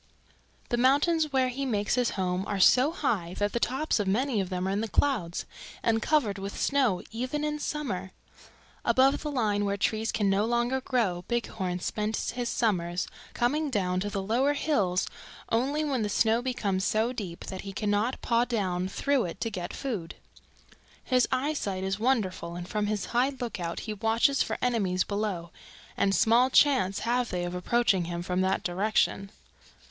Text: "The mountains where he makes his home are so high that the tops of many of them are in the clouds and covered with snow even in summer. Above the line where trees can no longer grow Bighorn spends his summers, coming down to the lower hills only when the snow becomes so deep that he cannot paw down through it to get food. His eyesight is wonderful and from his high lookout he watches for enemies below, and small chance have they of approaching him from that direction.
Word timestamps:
"The 0.69 0.77
mountains 0.77 1.31
where 1.31 1.49
he 1.49 1.63
makes 1.63 1.93
his 1.93 2.09
home 2.17 2.43
are 2.47 2.59
so 2.59 2.91
high 2.91 3.35
that 3.37 3.53
the 3.53 3.59
tops 3.59 3.99
of 3.99 4.07
many 4.07 4.41
of 4.41 4.49
them 4.49 4.67
are 4.67 4.71
in 4.71 4.81
the 4.81 4.87
clouds 4.87 5.45
and 5.83 6.01
covered 6.01 6.39
with 6.39 6.59
snow 6.59 7.03
even 7.11 7.43
in 7.43 7.59
summer. 7.59 8.09
Above 8.83 9.21
the 9.21 9.29
line 9.29 9.63
where 9.63 9.77
trees 9.77 10.11
can 10.11 10.27
no 10.27 10.43
longer 10.45 10.81
grow 10.81 11.23
Bighorn 11.27 11.81
spends 11.81 12.31
his 12.31 12.49
summers, 12.49 13.07
coming 13.35 13.69
down 13.69 13.99
to 13.99 14.09
the 14.09 14.23
lower 14.23 14.53
hills 14.53 15.07
only 15.49 15.83
when 15.83 16.01
the 16.01 16.09
snow 16.09 16.41
becomes 16.41 16.83
so 16.83 17.13
deep 17.13 17.45
that 17.45 17.61
he 17.61 17.71
cannot 17.71 18.23
paw 18.23 18.43
down 18.43 18.87
through 18.87 19.25
it 19.25 19.39
to 19.41 19.51
get 19.51 19.71
food. 19.71 20.15
His 21.03 21.27
eyesight 21.31 21.83
is 21.83 21.99
wonderful 21.99 22.55
and 22.55 22.67
from 22.67 22.87
his 22.87 23.05
high 23.13 23.29
lookout 23.39 23.81
he 23.81 23.93
watches 23.93 24.41
for 24.41 24.57
enemies 24.63 25.03
below, 25.03 25.51
and 25.95 26.15
small 26.15 26.49
chance 26.49 27.01
have 27.01 27.29
they 27.29 27.43
of 27.43 27.53
approaching 27.53 28.05
him 28.05 28.23
from 28.23 28.41
that 28.41 28.63
direction. 28.63 29.29